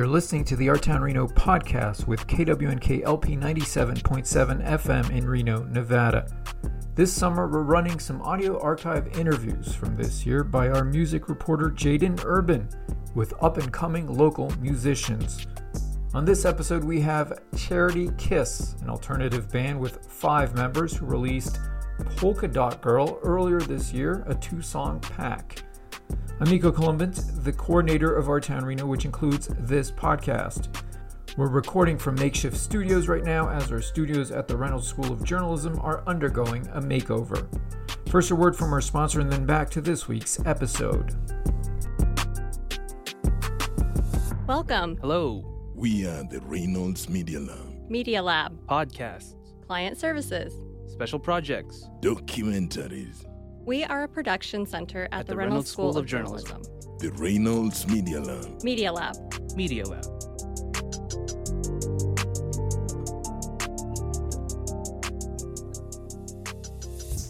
[0.00, 5.64] You're listening to the Our Town Reno podcast with KWNK LP 97.7 FM in Reno,
[5.64, 6.26] Nevada.
[6.94, 11.68] This summer, we're running some audio archive interviews from this year by our music reporter
[11.68, 12.66] Jaden Urban
[13.14, 15.46] with up and coming local musicians.
[16.14, 21.60] On this episode, we have Charity Kiss, an alternative band with five members who released
[22.16, 25.62] Polka Dot Girl earlier this year, a two song pack.
[26.40, 30.74] I'm Nico Colombant, the coordinator of Our Town Reno, which includes this podcast.
[31.36, 35.22] We're recording from makeshift studios right now as our studios at the Reynolds School of
[35.22, 37.46] Journalism are undergoing a makeover.
[38.08, 41.14] First, a word from our sponsor, and then back to this week's episode.
[44.46, 47.90] Welcome, Hello, We are the Reynolds Media Lab.
[47.90, 49.34] Media Lab, podcasts,
[49.66, 50.54] Client Services.
[50.86, 51.88] special projects.
[52.00, 53.29] Documentaries.
[53.66, 56.62] We are a production center at, the, Reynolds, School, of Journalism.
[56.98, 58.62] The Reynolds Media Lab.
[58.64, 59.16] Media Lab.
[59.54, 60.04] Media Lab.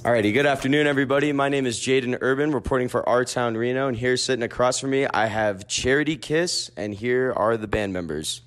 [0.03, 1.33] Alrighty, good afternoon, everybody.
[1.33, 4.91] My name is Jaden Urban, reporting for Our Town Reno, and here sitting across from
[4.91, 8.41] me, I have Charity Kiss, and here are the band members.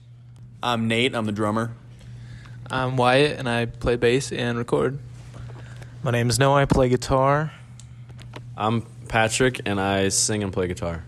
[0.64, 1.14] I'm Nate.
[1.14, 1.74] I'm the drummer.
[2.72, 5.00] I'm Wyatt, and I play bass and record.
[6.02, 6.62] My name is Noah.
[6.62, 7.52] I play guitar.
[8.56, 11.04] I'm Patrick, and I sing and play guitar.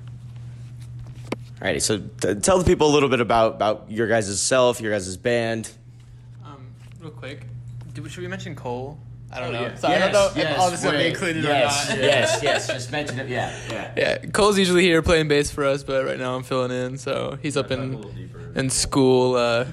[1.60, 4.92] Alrighty, so t- tell the people a little bit about about your guys' self, your
[4.92, 5.72] guys' band.
[6.44, 6.68] Um,
[7.00, 7.46] real quick,
[7.94, 8.98] do, should we mention Cole?
[9.32, 9.62] I don't know.
[9.62, 9.76] yeah.
[9.76, 11.60] So I don't know if all this will be included or not.
[11.62, 12.68] yes, yes.
[12.68, 13.28] Just mention it.
[13.28, 13.94] Yeah, yeah.
[13.98, 16.98] Yeah, Cole's usually here playing bass for us, but right now I'm filling in.
[16.98, 18.04] So he's up in
[18.56, 19.36] in school.
[19.36, 19.66] Uh,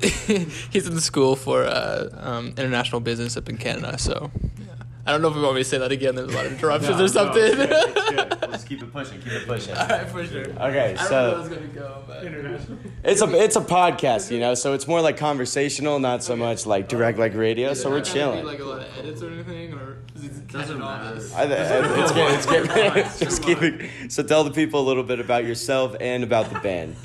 [0.00, 3.98] he's in school for uh, um, international business up in Canada.
[3.98, 4.55] So yeah.
[5.06, 6.16] I don't know if we want me to say that again.
[6.16, 7.56] There's a lot of interruptions or something.
[8.50, 9.20] Let's keep it pushing.
[9.20, 9.76] Keep it pushing.
[9.76, 10.46] All right, for sure.
[10.46, 12.02] Okay, I don't know how so it's gonna go,
[13.04, 16.66] it's a it's a podcast, you know, so it's more like conversational, not so much
[16.66, 17.72] like direct like radio.
[17.74, 18.44] So we're Is there chilling.
[18.44, 21.20] Like a lot of edits or anything, or is it doesn't matter.
[21.36, 21.44] I, I,
[22.02, 22.32] it's good.
[22.32, 23.18] It's good.
[23.24, 24.10] Just keep it.
[24.10, 26.96] So tell the people a little bit about yourself and about the band.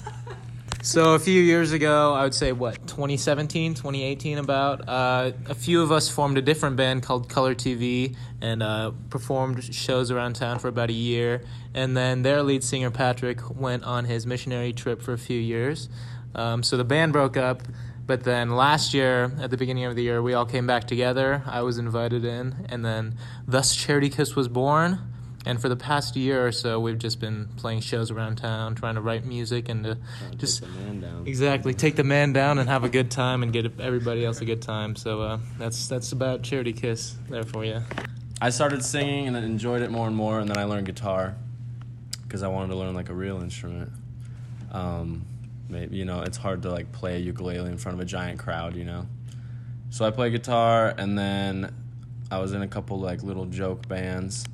[0.83, 5.83] So a few years ago, I would say what 2017, 2018, about uh, a few
[5.83, 10.57] of us formed a different band called Color TV and uh, performed shows around town
[10.57, 11.43] for about a year.
[11.75, 15.87] And then their lead singer Patrick went on his missionary trip for a few years.
[16.33, 17.61] Um, so the band broke up.
[18.07, 21.43] But then last year, at the beginning of the year, we all came back together.
[21.45, 23.17] I was invited in, and then
[23.47, 24.99] thus Charity Kiss was born.
[25.45, 28.95] And for the past year or so, we've just been playing shows around town, trying
[28.95, 29.97] to write music and to
[30.37, 30.63] just
[31.25, 34.45] exactly take the man down and have a good time and get everybody else a
[34.45, 34.95] good time.
[34.95, 37.81] So uh, that's that's about Charity Kiss there for you.
[38.39, 41.35] I started singing and enjoyed it more and more, and then I learned guitar
[42.23, 43.91] because I wanted to learn like a real instrument.
[44.71, 45.25] Um,
[45.69, 48.39] maybe you know it's hard to like play a ukulele in front of a giant
[48.39, 49.07] crowd, you know.
[49.89, 51.73] So I played guitar, and then
[52.29, 54.45] I was in a couple like little joke bands,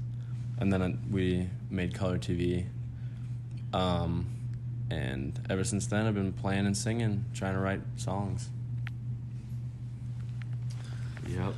[0.57, 2.65] and then we made Color TV.
[3.73, 4.25] Um,
[4.89, 8.49] and ever since then, I've been playing and singing, trying to write songs.
[11.27, 11.53] Yep.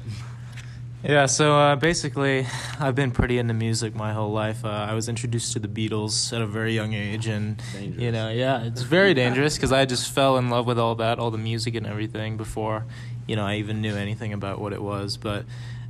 [1.04, 2.46] Yeah, so uh, basically,
[2.80, 4.66] I've been pretty into music my whole life.
[4.66, 8.30] Uh, I was introduced to the Beatles at a very young age, and you know,
[8.30, 11.38] yeah, it's very dangerous because I just fell in love with all that, all the
[11.38, 12.86] music and everything before,
[13.28, 15.16] you know, I even knew anything about what it was.
[15.16, 15.46] But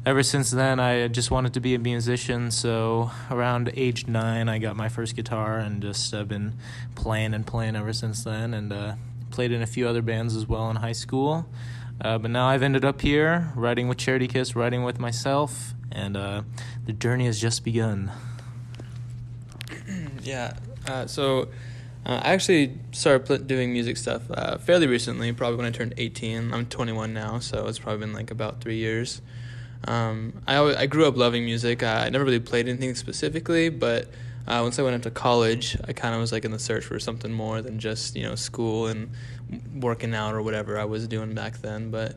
[0.09, 2.49] ever since then, I just wanted to be a musician.
[2.49, 6.55] So around age nine, I got my first guitar and just have been
[6.95, 8.95] playing and playing ever since then, and uh,
[9.29, 11.47] played in a few other bands as well in high school.
[12.01, 16.17] Uh, but now I've ended up here writing with Charity Kiss, writing with myself, and
[16.17, 16.41] uh,
[16.87, 18.11] the journey has just begun.
[20.21, 20.53] Yeah.
[20.87, 21.43] Uh, so
[22.05, 26.53] uh, I actually started doing music stuff uh, fairly recently, probably when I turned 18.
[26.53, 29.21] I'm 21 now, so it's probably been like about three years.
[29.85, 31.83] Um, I, always, I grew up loving music.
[31.83, 34.07] I, I never really played anything specifically, but
[34.47, 36.99] uh, once I went into college, I kind of was like in the search for
[36.99, 39.11] something more than just you know school and
[39.73, 41.91] working out or whatever I was doing back then.
[41.91, 42.15] But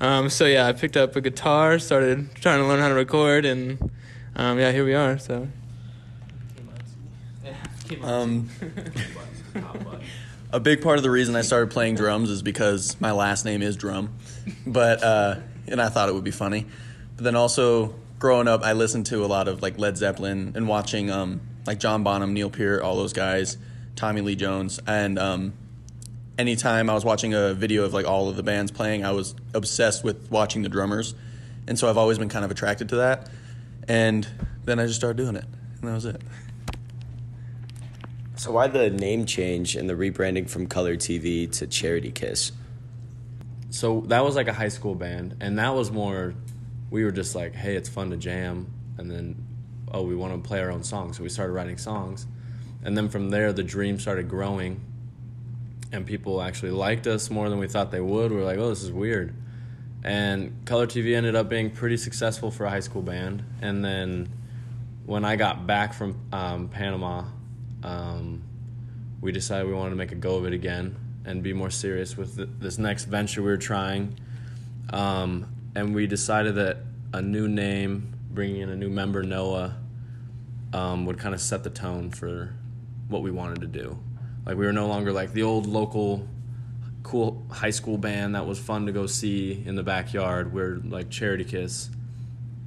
[0.00, 3.44] um, so yeah, I picked up a guitar, started trying to learn how to record,
[3.44, 3.90] and
[4.34, 5.18] um, yeah, here we are.
[5.18, 5.48] So.
[8.02, 8.50] Um,
[10.52, 13.62] a big part of the reason I started playing drums is because my last name
[13.62, 14.14] is Drum,
[14.66, 15.36] but uh,
[15.66, 16.66] and I thought it would be funny.
[17.18, 20.68] But then also growing up, I listened to a lot of like Led Zeppelin and
[20.68, 23.58] watching um, like John Bonham, Neil Peart, all those guys,
[23.96, 25.52] Tommy Lee Jones, and um,
[26.38, 29.34] anytime I was watching a video of like all of the bands playing, I was
[29.52, 31.16] obsessed with watching the drummers,
[31.66, 33.28] and so I've always been kind of attracted to that.
[33.88, 34.26] And
[34.64, 35.44] then I just started doing it,
[35.80, 36.22] and that was it.
[38.36, 42.52] So why the name change and the rebranding from Color TV to Charity Kiss?
[43.70, 46.34] So that was like a high school band, and that was more.
[46.90, 49.36] We were just like, hey, it's fun to jam, and then,
[49.92, 51.16] oh, we want to play our own songs.
[51.16, 52.26] So we started writing songs,
[52.84, 54.80] and then from there, the dream started growing,
[55.92, 58.30] and people actually liked us more than we thought they would.
[58.30, 59.34] We were like, oh, this is weird,
[60.02, 64.28] and Color TV ended up being pretty successful for a high school band, and then
[65.08, 67.24] when I got back from um, Panama,
[67.82, 68.42] um,
[69.22, 72.16] we decided we wanted to make a go of it again and be more serious
[72.16, 74.18] with th- this next venture we were trying.
[74.90, 76.78] Um, and we decided that
[77.12, 79.76] a new name, bringing in a new member, Noah,
[80.72, 82.54] um, would kind of set the tone for
[83.08, 83.98] what we wanted to do.
[84.44, 86.26] Like we were no longer like the old local
[87.02, 90.52] cool high school band that was fun to go see in the backyard.
[90.52, 91.90] We're like Charity Kiss,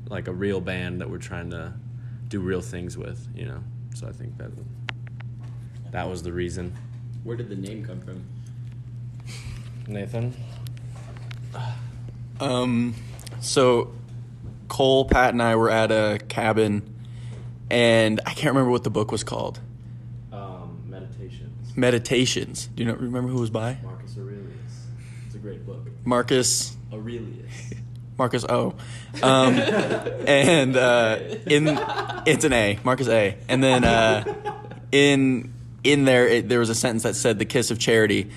[0.10, 1.74] like a real band that we're trying to
[2.28, 3.64] do real things with, you know.
[3.94, 4.52] So I think that
[5.92, 6.74] that was the reason.
[7.24, 8.24] Where did the name come from?
[9.88, 10.34] Nathan.
[12.42, 12.96] Um,
[13.40, 13.92] so
[14.68, 16.82] Cole, Pat, and I were at a cabin,
[17.70, 19.60] and I can't remember what the book was called.
[20.32, 21.78] Um, Meditations.
[21.78, 22.68] Meditations.
[22.68, 23.78] Do you not remember who was by?
[23.84, 24.88] Marcus Aurelius.
[25.28, 25.88] It's a great book.
[26.04, 26.76] Marcus.
[26.92, 27.52] Aurelius.
[28.18, 28.76] Marcus O.
[29.22, 29.54] Um,
[30.28, 31.68] and uh, in
[32.26, 33.38] it's an A, Marcus A.
[33.48, 34.24] And then uh,
[34.92, 35.54] in
[35.84, 38.30] in there it, there was a sentence that said the kiss of charity,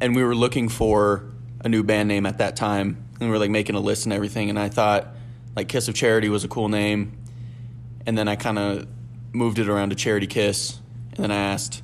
[0.00, 1.24] and we were looking for
[1.64, 4.12] a new band name at that time, and we were like making a list and
[4.12, 4.50] everything.
[4.50, 5.08] And I thought
[5.56, 7.16] like Kiss of Charity was a cool name,
[8.06, 8.86] and then I kind of
[9.32, 10.78] moved it around to Charity Kiss,
[11.12, 11.82] and then I asked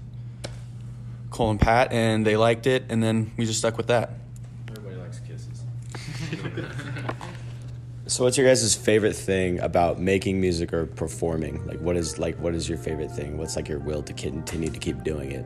[1.31, 4.11] Cole and Pat, and they liked it, and then we just stuck with that.
[4.69, 5.63] Everybody likes kisses.
[8.09, 11.67] So what's your guys' favorite thing about making music or performing?
[11.67, 13.37] Like what is like what is your favorite thing?
[13.37, 15.45] What's like your will to continue to keep doing it?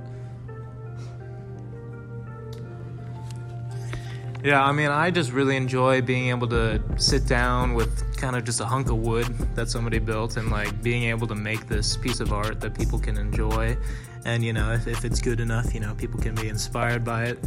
[4.44, 8.42] Yeah, I mean, I just really enjoy being able to sit down with kind of
[8.42, 11.96] just a hunk of wood that somebody built and like being able to make this
[11.96, 13.76] piece of art that people can enjoy.
[14.24, 17.26] And, you know, if, if it's good enough, you know, people can be inspired by
[17.26, 17.38] it.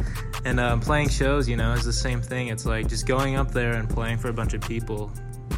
[0.46, 2.48] And um, playing shows, you know, is the same thing.
[2.48, 5.12] It's like just going up there and playing for a bunch of people.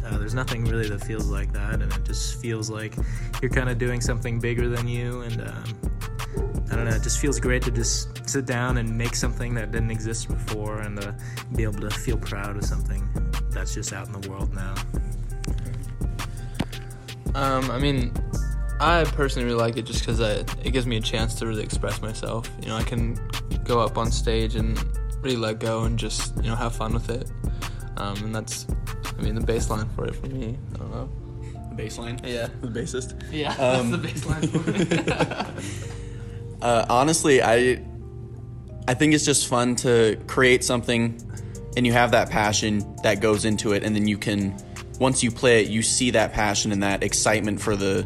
[0.05, 1.75] Uh, there's nothing really that feels like that.
[1.75, 2.95] And it just feels like
[3.41, 5.21] you're kind of doing something bigger than you.
[5.21, 5.88] And, um,
[6.71, 6.91] I don't know.
[6.95, 10.79] It just feels great to just sit down and make something that didn't exist before,
[10.79, 11.13] and uh,
[11.55, 13.07] be able to feel proud of something
[13.49, 14.75] that's just out in the world now.
[17.35, 18.13] Um, I mean,
[18.79, 22.01] I personally really like it just because it gives me a chance to really express
[22.01, 22.49] myself.
[22.61, 23.19] You know, I can
[23.63, 24.77] go up on stage and
[25.21, 27.29] really let go and just you know have fun with it.
[27.97, 28.65] Um, and that's,
[29.17, 30.57] I mean, the baseline for it for me.
[30.73, 31.09] I don't know.
[31.75, 32.25] The baseline.
[32.25, 32.47] Yeah.
[32.61, 33.21] The bassist.
[33.31, 35.89] Yeah, Um, that's the baseline for me.
[36.61, 37.81] Uh, honestly, I
[38.87, 41.21] I think it's just fun to create something,
[41.77, 44.55] and you have that passion that goes into it, and then you can
[44.99, 48.05] once you play it, you see that passion and that excitement for the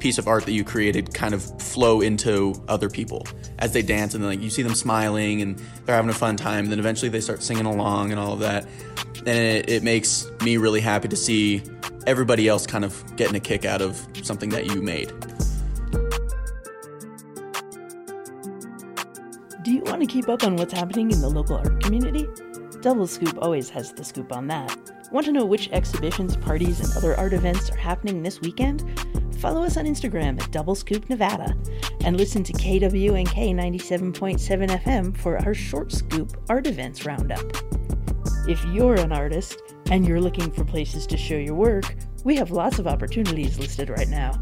[0.00, 3.26] piece of art that you created kind of flow into other people
[3.58, 6.36] as they dance, and then like you see them smiling and they're having a fun
[6.36, 6.64] time.
[6.64, 8.66] and Then eventually they start singing along and all of that,
[9.18, 11.62] and it, it makes me really happy to see
[12.06, 15.12] everybody else kind of getting a kick out of something that you made.
[20.06, 22.28] To keep up on what's happening in the local art community?
[22.82, 24.76] Double Scoop always has the scoop on that.
[25.10, 28.84] Want to know which exhibitions, parties, and other art events are happening this weekend?
[29.38, 31.56] Follow us on Instagram at Double Scoop Nevada
[32.04, 37.44] and listen to KWNK 97.7 FM for our short scoop art events roundup.
[38.46, 41.94] If you're an artist and you're looking for places to show your work,
[42.24, 44.32] we have lots of opportunities listed right now.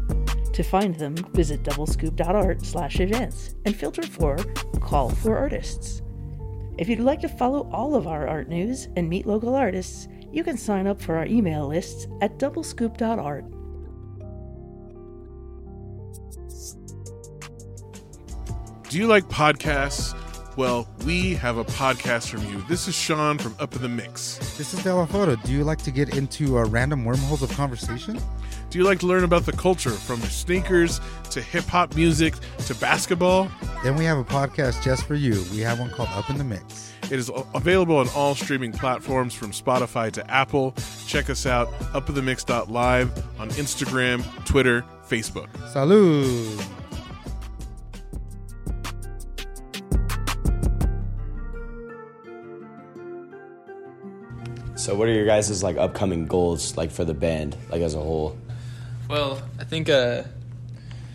[0.53, 4.37] To find them, visit doublescoop.art slash events and filter for
[4.81, 6.03] Call for Artists.
[6.77, 10.43] If you'd like to follow all of our art news and meet local artists, you
[10.43, 13.45] can sign up for our email lists at doublescoop.art.
[18.89, 20.22] Do you like podcasts?
[20.55, 22.63] Well, we have a podcast from you.
[22.69, 24.37] This is Sean from Up in the Mix.
[24.55, 25.35] This is Della Photo.
[25.35, 28.19] Do you like to get into uh, random wormholes of conversation?
[28.69, 32.35] Do you like to learn about the culture from sneakers to hip hop music
[32.67, 33.49] to basketball?
[33.83, 35.43] Then we have a podcast just for you.
[35.51, 36.93] We have one called Up in the Mix.
[37.05, 40.75] It is available on all streaming platforms from Spotify to Apple.
[41.07, 45.47] Check us out, upinthemix.live on Instagram, Twitter, Facebook.
[45.73, 46.82] Salud!
[54.75, 57.99] So what are your guys' like upcoming goals like for the band, like as a
[57.99, 58.37] whole?
[59.07, 60.23] Well, I think uh,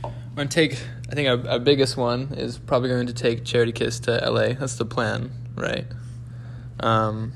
[0.04, 0.78] I'm gonna take
[1.10, 4.52] I think our, our biggest one is probably going to take Charity Kiss to LA.
[4.52, 5.86] That's the plan, right?
[6.80, 7.32] Um,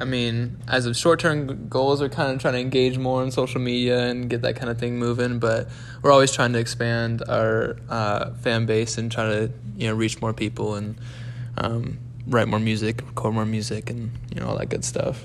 [0.00, 3.30] I mean, as of short term goals, we're kind of trying to engage more on
[3.30, 5.38] social media and get that kind of thing moving.
[5.38, 5.68] But
[6.02, 10.20] we're always trying to expand our uh, fan base and try to you know reach
[10.20, 10.96] more people and
[11.58, 15.24] um, write more music, record more music, and you know all that good stuff.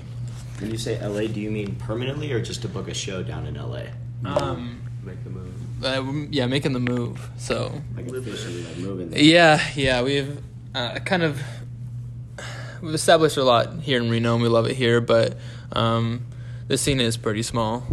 [0.60, 3.46] When you say LA, do you mean permanently or just to book a show down
[3.46, 3.84] in LA?
[4.24, 5.84] Um, make the move.
[5.84, 7.30] Uh, yeah, making the move.
[7.38, 9.10] So like officially, like moving.
[9.10, 9.20] There.
[9.20, 10.38] Yeah, yeah, we've
[10.74, 11.42] uh, kind of
[12.82, 15.00] we've established a lot here in Reno, and we love it here.
[15.00, 15.38] But
[15.72, 16.26] um,
[16.68, 17.86] the scene is pretty small,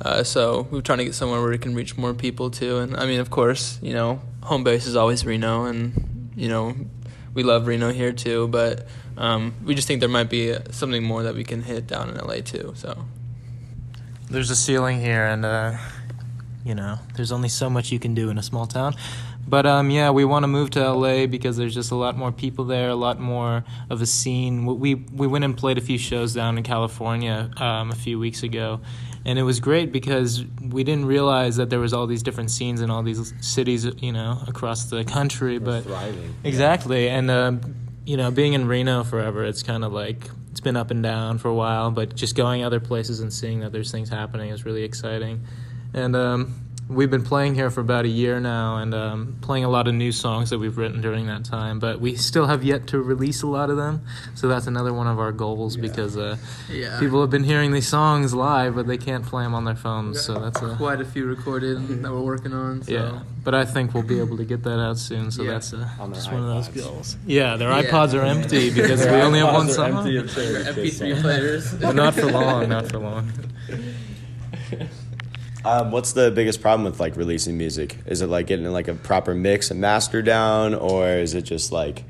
[0.00, 2.78] uh, so we're trying to get somewhere where we can reach more people too.
[2.78, 6.74] And I mean, of course, you know, home base is always Reno, and you know,
[7.34, 8.48] we love Reno here too.
[8.48, 12.08] But um, we just think there might be something more that we can hit down
[12.08, 12.72] in LA too.
[12.76, 13.04] So
[14.30, 15.76] there's a ceiling here, and uh,
[16.64, 18.94] you know, there's only so much you can do in a small town.
[19.46, 22.30] But um, yeah, we want to move to LA because there's just a lot more
[22.30, 24.66] people there, a lot more of a scene.
[24.66, 28.44] We we went and played a few shows down in California um, a few weeks
[28.44, 28.80] ago,
[29.24, 32.82] and it was great because we didn't realize that there was all these different scenes
[32.82, 35.58] in all these cities, you know, across the country.
[35.58, 36.34] We're but thriving.
[36.44, 40.76] exactly, and um, you know, being in Reno forever, it's kind of like it's been
[40.76, 41.90] up and down for a while.
[41.90, 45.44] But just going other places and seeing that there's things happening is really exciting,
[45.92, 46.16] and.
[46.16, 49.86] Um, we've been playing here for about a year now and um, playing a lot
[49.86, 52.98] of new songs that we've written during that time but we still have yet to
[52.98, 54.00] release a lot of them
[54.34, 55.82] so that's another one of our goals yeah.
[55.82, 56.36] because uh,
[56.70, 56.98] yeah.
[56.98, 60.20] people have been hearing these songs live but they can't play them on their phones
[60.20, 62.92] so that's a, quite a few recorded that we're working on so.
[62.92, 65.52] yeah but i think we'll be able to get that out soon so yeah.
[65.52, 66.32] that's uh, on just iPods.
[66.32, 69.92] one of those goals yeah their ipods are empty because we only have one song
[69.92, 73.30] mp3 players not for long not for long
[75.64, 77.98] Um, what's the biggest problem with like releasing music?
[78.06, 81.72] Is it like getting like a proper mix and master down, or is it just
[81.72, 82.04] like?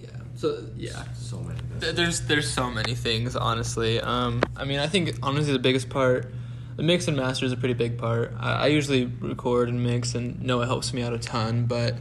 [0.00, 0.08] Yeah.
[0.36, 1.04] So yeah.
[1.14, 1.60] So many.
[1.78, 4.00] There's there's so many things honestly.
[4.00, 6.32] Um, I mean I think honestly the biggest part,
[6.76, 8.34] the mix and master is a pretty big part.
[8.38, 11.96] I, I usually record and mix and know it helps me out a ton, but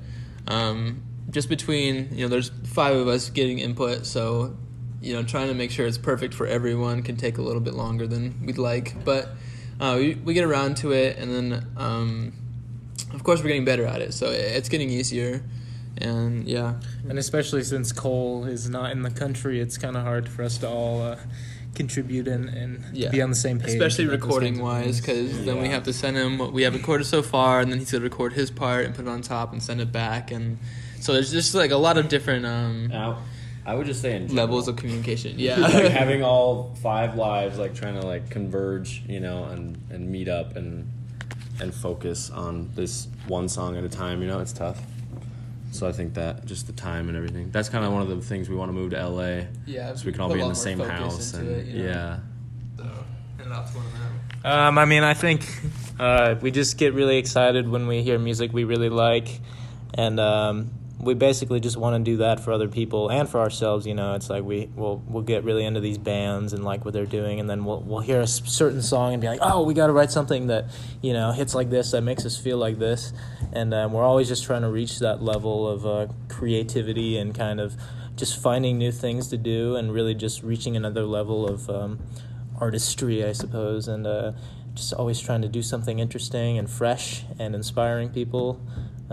[0.47, 4.55] um, just between you know there's five of us getting input, so
[5.01, 7.73] you know trying to make sure it's perfect for everyone can take a little bit
[7.73, 9.29] longer than we'd like, but
[9.79, 12.33] uh, we, we get around to it, and then um,
[13.13, 14.13] of course we're getting better at it.
[14.13, 15.43] So it's getting easier,
[15.97, 16.75] and yeah.
[17.09, 20.57] And especially since Cole is not in the country, it's kind of hard for us
[20.59, 21.17] to all uh,
[21.75, 23.09] contribute and, and yeah.
[23.09, 23.69] be on the same page.
[23.69, 25.45] Especially recording wise, because yeah.
[25.45, 27.91] then we have to send him what we have recorded so far, and then he's
[27.91, 30.57] gonna record his part and put it on top and send it back, and
[30.99, 32.45] so there's just like a lot of different.
[32.45, 33.23] Um, Now,
[33.65, 35.35] I would just say in levels of communication.
[35.37, 40.09] Yeah, like having all five lives, like trying to like converge, you know, and and
[40.09, 40.91] meet up and
[41.61, 44.21] and focus on this one song at a time.
[44.21, 44.81] You know, it's tough.
[45.71, 47.49] So I think that just the time and everything.
[47.51, 49.45] That's kind of one of the things we want to move to LA.
[49.65, 51.89] Yeah, so we can all be in the same house and it, you know?
[51.89, 52.19] yeah.
[52.77, 52.83] So,
[53.39, 54.19] and that's one of them.
[54.45, 55.47] Um, I mean, I think
[55.99, 59.39] uh, we just get really excited when we hear music we really like,
[59.95, 60.71] and um,
[61.03, 63.85] we basically just want to do that for other people and for ourselves.
[63.85, 66.93] You know, it's like we we'll we'll get really into these bands and like what
[66.93, 69.73] they're doing, and then we'll we'll hear a certain song and be like, oh, we
[69.73, 70.65] got to write something that
[71.01, 73.13] you know hits like this, that makes us feel like this,
[73.51, 77.59] and um, we're always just trying to reach that level of uh, creativity and kind
[77.59, 77.75] of
[78.15, 81.99] just finding new things to do and really just reaching another level of um,
[82.59, 84.33] artistry, I suppose, and uh,
[84.73, 88.61] just always trying to do something interesting and fresh and inspiring people.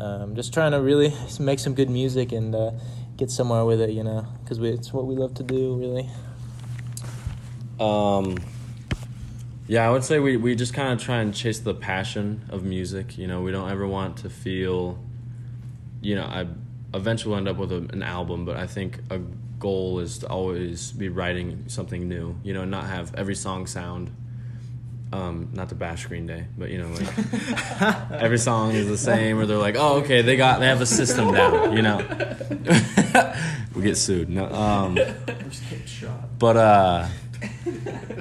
[0.01, 2.71] Um, just trying to really make some good music and uh,
[3.17, 6.09] get somewhere with it, you know, because it's what we love to do, really.
[7.79, 8.39] Um,
[9.67, 12.65] yeah, I would say we, we just kind of try and chase the passion of
[12.65, 13.19] music.
[13.19, 14.99] You know, we don't ever want to feel,
[16.01, 16.47] you know, I
[16.95, 19.19] eventually end up with a, an album, but I think a
[19.59, 24.11] goal is to always be writing something new, you know, not have every song sound
[25.13, 29.39] um, not to bash Green Day, but you know, like every song is the same,
[29.39, 31.99] or they're like, oh, okay, they got they have a system down, you know.
[33.75, 34.29] we get sued.
[34.29, 34.99] No, um,
[36.39, 37.09] but uh,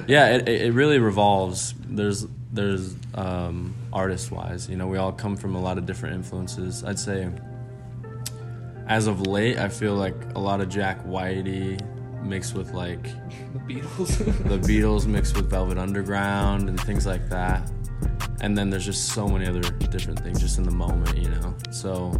[0.06, 1.74] yeah, it it really revolves.
[1.88, 6.16] There's there's um, artist wise, you know, we all come from a lot of different
[6.16, 6.84] influences.
[6.84, 7.28] I'd say,
[8.86, 11.80] as of late, I feel like a lot of Jack Whitey
[12.22, 14.18] mixed with like the Beatles.
[14.48, 17.70] the Beatles mixed with Velvet Underground and things like that.
[18.40, 21.54] And then there's just so many other different things just in the moment, you know.
[21.70, 22.12] So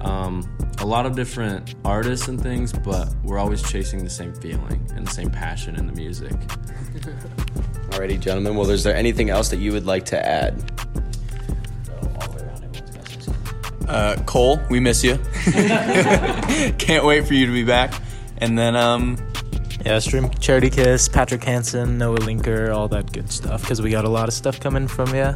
[0.00, 0.48] um,
[0.78, 5.06] a lot of different artists and things, but we're always chasing the same feeling and
[5.06, 6.32] the same passion in the music.
[7.90, 8.54] Alrighty, gentlemen.
[8.54, 10.62] Well, is there anything else that you would like to add?
[13.88, 15.16] Uh, Cole, we miss you.
[16.78, 17.94] Can't wait for you to be back.
[18.38, 19.16] And then, um,
[19.84, 23.62] yeah, stream Charity Kiss, Patrick Hansen, Noah Linker, all that good stuff.
[23.62, 25.34] Because we got a lot of stuff coming from you.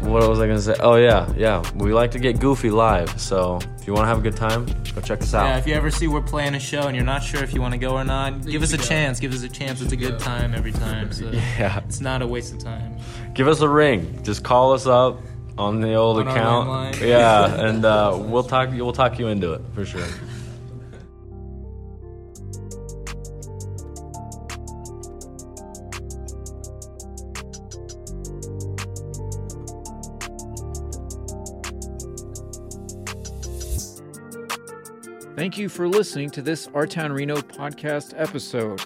[0.00, 0.76] What was I gonna say?
[0.78, 1.62] Oh yeah, yeah.
[1.74, 3.20] We like to get goofy live.
[3.20, 5.46] So if you want to have a good time, go check us out.
[5.46, 7.60] Yeah, if you ever see we're playing a show and you're not sure if you
[7.60, 9.18] want to go or not, give us a chance.
[9.18, 9.80] Give us a chance.
[9.80, 11.12] It's a good time every time.
[11.12, 12.96] So yeah, it's not a waste of time.
[13.34, 14.22] Give us a ring.
[14.22, 15.20] Just call us up
[15.58, 17.00] on the old On account.
[17.00, 18.70] Yeah, and uh, we'll talk.
[18.70, 20.06] We'll talk you into it for sure.
[35.38, 38.84] Thank you for listening to this Our Town Reno podcast episode.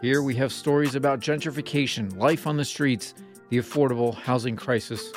[0.00, 3.14] Here we have stories about gentrification, life on the streets,
[3.50, 5.12] the affordable housing crisis.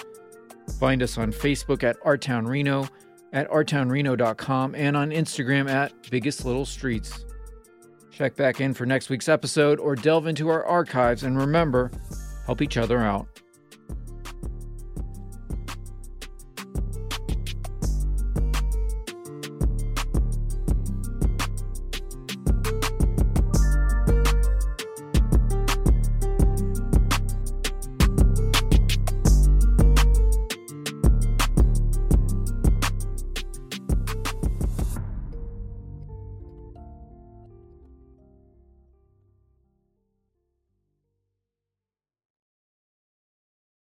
[0.79, 2.87] Find us on Facebook at Our Town Reno,
[3.33, 7.25] at ourtownreno.com, and on Instagram at Biggest Little Streets.
[8.11, 11.89] Check back in for next week's episode or delve into our archives and remember,
[12.45, 13.41] help each other out.